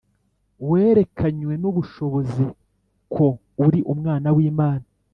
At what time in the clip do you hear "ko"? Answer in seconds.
3.13-3.25